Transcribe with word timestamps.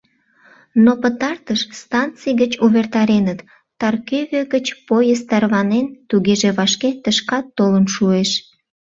Но 0.83 0.91
пытартыш 1.01 1.61
станций 1.83 2.33
гыч 2.41 2.51
увертареныт: 2.65 3.39
Таркӧвӧ 3.79 4.41
гыч 4.53 4.65
поезд 4.87 5.23
тарванен, 5.29 5.87
тугеже 6.09 6.49
вашке 6.57 6.89
тышкат 7.03 7.45
толын 7.57 7.85
шуэш. 7.93 8.31